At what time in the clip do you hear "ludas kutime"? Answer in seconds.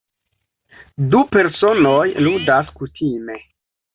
2.29-3.39